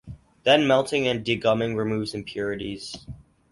Then 0.45 0.65
melting 0.65 1.05
and 1.07 1.23
degumming 1.23 1.75
removes 1.75 2.15
impurities. 2.15 3.05